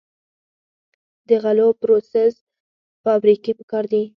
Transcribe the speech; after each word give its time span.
د 1.27 1.29
غلو 1.43 1.67
پروسس 1.81 2.33
فابریکې 3.03 3.51
پکار 3.59 3.83
دي. 3.91 4.03